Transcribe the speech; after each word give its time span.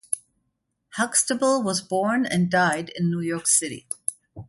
Huxtable 0.97 1.61
was 1.61 1.83
born 1.83 2.25
and 2.25 2.49
died 2.49 2.89
in 2.95 3.11
New 3.11 3.19
York 3.21 3.45
City. 3.45 3.87